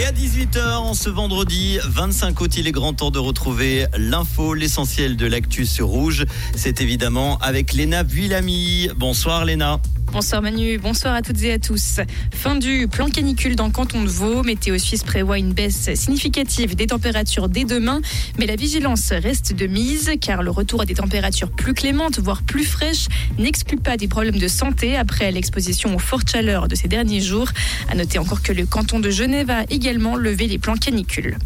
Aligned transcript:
Et 0.00 0.04
à 0.06 0.12
18h, 0.12 0.76
en 0.76 0.94
ce 0.94 1.10
vendredi 1.10 1.78
25 1.84 2.40
août, 2.40 2.56
il 2.56 2.66
est 2.66 2.72
grand 2.72 2.94
temps 2.94 3.10
de 3.10 3.18
retrouver 3.18 3.84
l'info, 3.98 4.54
l'essentiel 4.54 5.14
de 5.14 5.26
l'actu 5.26 5.66
sur 5.66 5.88
Rouge. 5.88 6.24
C'est 6.56 6.80
évidemment 6.80 7.36
avec 7.42 7.74
Léna 7.74 8.02
Villamy. 8.02 8.88
Bonsoir 8.96 9.44
Léna. 9.44 9.78
Bonsoir 10.12 10.42
Manu, 10.42 10.76
bonsoir 10.78 11.14
à 11.14 11.22
toutes 11.22 11.40
et 11.44 11.52
à 11.52 11.58
tous. 11.60 12.00
Fin 12.32 12.56
du 12.56 12.88
plan 12.88 13.08
canicule 13.08 13.54
dans 13.54 13.66
le 13.66 13.70
canton 13.70 14.02
de 14.02 14.08
Vaud. 14.08 14.42
Météo 14.42 14.76
Suisse 14.76 15.04
prévoit 15.04 15.38
une 15.38 15.52
baisse 15.52 15.94
significative 15.94 16.74
des 16.74 16.88
températures 16.88 17.48
dès 17.48 17.64
demain, 17.64 18.00
mais 18.36 18.46
la 18.46 18.56
vigilance 18.56 19.12
reste 19.12 19.54
de 19.54 19.66
mise 19.68 20.10
car 20.20 20.42
le 20.42 20.50
retour 20.50 20.82
à 20.82 20.84
des 20.84 20.94
températures 20.94 21.50
plus 21.52 21.74
clémentes, 21.74 22.18
voire 22.18 22.42
plus 22.42 22.64
fraîches, 22.64 23.06
n'exclut 23.38 23.76
pas 23.76 23.96
des 23.96 24.08
problèmes 24.08 24.38
de 24.38 24.48
santé 24.48 24.96
après 24.96 25.30
l'exposition 25.30 25.94
aux 25.94 26.00
fortes 26.00 26.28
chaleurs 26.28 26.66
de 26.66 26.74
ces 26.74 26.88
derniers 26.88 27.20
jours. 27.20 27.48
À 27.88 27.94
noter 27.94 28.18
encore 28.18 28.42
que 28.42 28.52
le 28.52 28.66
canton 28.66 28.98
de 28.98 29.10
Genève 29.10 29.50
a 29.50 29.62
également 29.70 30.16
levé 30.16 30.48
les 30.48 30.58
plans 30.58 30.76
canicules. 30.76 31.38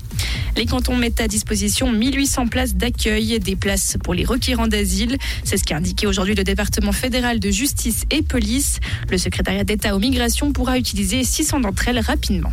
Les 0.56 0.66
cantons 0.66 0.96
mettent 0.96 1.20
à 1.20 1.26
disposition 1.26 1.90
1800 1.90 2.46
places 2.46 2.74
d'accueil, 2.76 3.40
des 3.40 3.56
places 3.56 3.96
pour 4.02 4.14
les 4.14 4.24
requérants 4.24 4.68
d'asile. 4.68 5.18
C'est 5.42 5.56
ce 5.56 5.64
qu'a 5.64 5.76
indiqué 5.76 6.06
aujourd'hui 6.06 6.34
le 6.34 6.44
département 6.44 6.92
fédéral 6.92 7.40
de 7.40 7.50
justice 7.50 8.04
et 8.10 8.22
police. 8.22 8.78
Le 9.10 9.18
secrétariat 9.18 9.64
d'État 9.64 9.96
aux 9.96 9.98
migrations 9.98 10.52
pourra 10.52 10.78
utiliser 10.78 11.24
600 11.24 11.60
d'entre 11.60 11.88
elles 11.88 11.98
rapidement. 11.98 12.52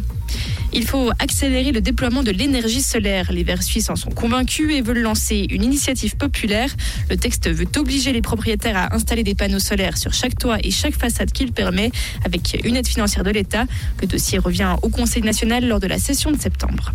Il 0.73 0.87
faut 0.87 1.11
accélérer 1.19 1.73
le 1.73 1.81
déploiement 1.81 2.23
de 2.23 2.31
l'énergie 2.31 2.81
solaire. 2.81 3.31
Les 3.33 3.43
Verts 3.43 3.61
suisses 3.61 3.89
en 3.89 3.97
sont 3.97 4.09
convaincus 4.09 4.73
et 4.73 4.81
veulent 4.81 5.01
lancer 5.01 5.45
une 5.49 5.63
initiative 5.63 6.15
populaire. 6.15 6.69
Le 7.09 7.17
texte 7.17 7.49
veut 7.49 7.67
obliger 7.75 8.13
les 8.13 8.21
propriétaires 8.21 8.77
à 8.77 8.95
installer 8.95 9.23
des 9.23 9.35
panneaux 9.35 9.59
solaires 9.59 9.97
sur 9.97 10.13
chaque 10.13 10.37
toit 10.37 10.59
et 10.63 10.71
chaque 10.71 10.93
façade 10.93 11.33
qu'il 11.33 11.51
permet, 11.51 11.91
avec 12.23 12.57
une 12.63 12.77
aide 12.77 12.87
financière 12.87 13.25
de 13.25 13.31
l'État. 13.31 13.65
Le 13.99 14.07
dossier 14.07 14.37
revient 14.37 14.75
au 14.81 14.87
Conseil 14.87 15.23
national 15.23 15.67
lors 15.67 15.81
de 15.81 15.87
la 15.87 15.99
session 15.99 16.31
de 16.31 16.39
septembre. 16.39 16.93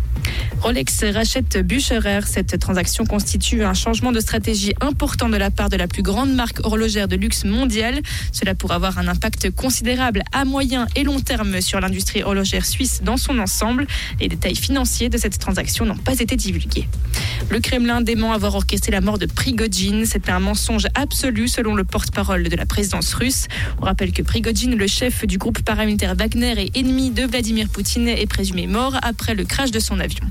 Rolex 0.61 1.03
rachète 1.13 1.57
Bucherer. 1.59 2.21
Cette 2.25 2.59
transaction 2.59 3.05
constitue 3.05 3.63
un 3.63 3.75
changement 3.75 4.11
de 4.11 4.19
stratégie 4.19 4.73
important 4.81 5.29
de 5.29 5.37
la 5.37 5.51
part 5.51 5.69
de 5.69 5.77
la 5.77 5.87
plus 5.87 6.01
grande 6.01 6.33
marque 6.33 6.65
horlogère 6.65 7.07
de 7.07 7.15
luxe 7.15 7.45
mondiale. 7.45 8.01
Cela 8.31 8.55
pourrait 8.55 8.75
avoir 8.75 8.97
un 8.97 9.07
impact 9.07 9.51
considérable 9.51 10.23
à 10.31 10.45
moyen 10.45 10.87
et 10.95 11.03
long 11.03 11.19
terme 11.19 11.61
sur 11.61 11.79
l'industrie 11.79 12.23
horlogère 12.23 12.65
suisse 12.65 13.01
dans 13.03 13.17
son 13.17 13.37
ensemble. 13.37 13.66
Les 14.19 14.27
détails 14.27 14.55
financiers 14.55 15.09
de 15.09 15.17
cette 15.17 15.37
transaction 15.39 15.85
n'ont 15.85 15.97
pas 15.97 16.19
été 16.19 16.35
divulgués. 16.35 16.87
Le 17.49 17.59
Kremlin 17.59 18.01
dément 18.01 18.33
avoir 18.33 18.55
orchestré 18.55 18.91
la 18.91 19.01
mort 19.01 19.17
de 19.17 19.25
Prigogine. 19.25 20.05
C'était 20.05 20.31
un 20.31 20.39
mensonge 20.39 20.87
absolu 20.95 21.47
selon 21.47 21.75
le 21.75 21.83
porte-parole 21.83 22.43
de 22.43 22.55
la 22.55 22.65
présidence 22.65 23.13
russe. 23.13 23.47
On 23.81 23.85
rappelle 23.85 24.11
que 24.11 24.21
Prigogine, 24.21 24.75
le 24.75 24.87
chef 24.87 25.25
du 25.25 25.37
groupe 25.37 25.61
paramilitaire 25.61 26.15
Wagner 26.15 26.53
et 26.57 26.79
ennemi 26.79 27.11
de 27.11 27.23
Vladimir 27.23 27.69
Poutine, 27.69 28.07
est 28.07 28.25
présumé 28.25 28.67
mort 28.67 28.97
après 29.01 29.35
le 29.35 29.45
crash 29.45 29.71
de 29.71 29.79
son 29.79 29.99
avion. 29.99 30.25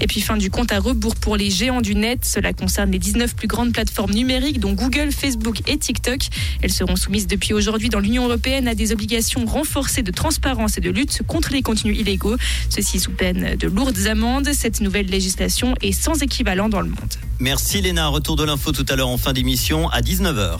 Et 0.00 0.06
puis 0.06 0.20
fin 0.20 0.36
du 0.36 0.50
compte 0.50 0.72
à 0.72 0.78
rebours 0.78 1.16
pour 1.16 1.36
les 1.36 1.50
géants 1.50 1.80
du 1.80 1.94
net. 1.94 2.24
Cela 2.24 2.52
concerne 2.52 2.90
les 2.90 2.98
19 2.98 3.34
plus 3.34 3.48
grandes 3.48 3.72
plateformes 3.72 4.12
numériques 4.12 4.60
dont 4.60 4.72
Google, 4.72 5.10
Facebook 5.10 5.60
et 5.68 5.76
TikTok. 5.76 6.20
Elles 6.62 6.72
seront 6.72 6.96
soumises 6.96 7.26
depuis 7.26 7.52
aujourd'hui 7.52 7.88
dans 7.88 8.00
l'Union 8.00 8.24
européenne 8.24 8.68
à 8.68 8.74
des 8.74 8.92
obligations 8.92 9.44
renforcées 9.44 10.02
de 10.02 10.10
transparence 10.10 10.78
et 10.78 10.80
de 10.80 10.90
lutte 10.90 11.22
contre 11.26 11.52
les 11.52 11.62
contenus 11.62 11.98
illégaux. 11.98 12.36
Ceci 12.68 13.00
sous 13.00 13.10
peine 13.12 13.56
de 13.56 13.68
lourdes 13.68 14.06
amendes. 14.06 14.48
Cette 14.52 14.80
nouvelle 14.80 15.06
législation 15.06 15.74
est 15.82 15.92
sans 15.92 16.22
équivalent 16.22 16.68
dans 16.68 16.80
le 16.80 16.88
monde. 16.88 17.14
Merci 17.40 17.80
Léna. 17.80 18.08
Retour 18.08 18.36
de 18.36 18.44
l'info 18.44 18.72
tout 18.72 18.86
à 18.88 18.96
l'heure 18.96 19.08
en 19.08 19.18
fin 19.18 19.32
d'émission 19.32 19.88
à 19.90 20.00
19h. 20.00 20.58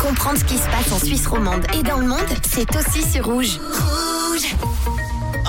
Comprendre 0.00 0.38
ce 0.38 0.44
qui 0.44 0.56
se 0.56 0.64
passe 0.64 0.92
en 0.92 0.98
Suisse 0.98 1.26
romande 1.26 1.66
et 1.78 1.82
dans 1.82 1.98
le 1.98 2.06
monde, 2.06 2.18
c'est 2.50 2.68
aussi 2.76 3.02
sur 3.10 3.26
Rouge. 3.26 3.58
Rouge 4.30 4.56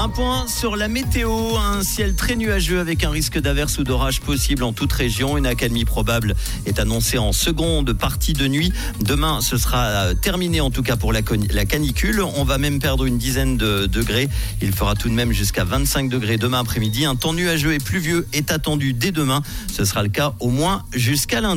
un 0.01 0.09
point 0.09 0.47
sur 0.47 0.75
la 0.77 0.87
météo, 0.87 1.55
un 1.57 1.83
ciel 1.83 2.15
très 2.15 2.35
nuageux 2.35 2.79
avec 2.79 3.03
un 3.03 3.11
risque 3.11 3.39
d'averse 3.39 3.77
ou 3.77 3.83
d'orage 3.83 4.19
possible 4.19 4.63
en 4.63 4.73
toute 4.73 4.91
région. 4.91 5.37
Une 5.37 5.45
accalmie 5.45 5.85
probable 5.85 6.35
est 6.65 6.79
annoncée 6.79 7.19
en 7.19 7.33
seconde 7.33 7.93
partie 7.93 8.33
de 8.33 8.47
nuit. 8.47 8.73
Demain, 8.99 9.41
ce 9.41 9.57
sera 9.57 9.85
euh, 9.85 10.13
terminé 10.15 10.59
en 10.59 10.71
tout 10.71 10.81
cas 10.81 10.95
pour 10.95 11.13
la, 11.13 11.21
canicule. 11.21 12.23
On 12.35 12.43
va 12.43 12.57
même 12.57 12.79
perdre 12.79 13.05
une 13.05 13.19
dizaine 13.19 13.57
de 13.57 13.85
degrés. 13.85 14.27
Il 14.63 14.71
fera 14.71 14.95
tout 14.95 15.07
de 15.07 15.13
même 15.13 15.33
jusqu'à 15.33 15.65
25 15.65 16.09
degrés 16.09 16.37
demain 16.37 16.61
après-midi. 16.61 17.05
Un 17.05 17.15
temps 17.15 17.33
nuageux 17.33 17.73
et 17.73 17.77
pluvieux 17.77 18.27
est 18.33 18.51
attendu 18.51 18.93
dès 18.93 19.11
demain. 19.11 19.43
Ce 19.71 19.85
sera 19.85 20.01
le 20.01 20.09
cas 20.09 20.33
au 20.39 20.49
moins 20.49 20.81
jusqu'à 20.93 21.41
lundi. 21.41 21.49